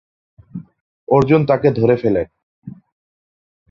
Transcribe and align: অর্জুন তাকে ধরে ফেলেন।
অর্জুন 1.07 1.41
তাকে 1.45 1.67
ধরে 1.71 1.95
ফেলেন। 1.97 2.27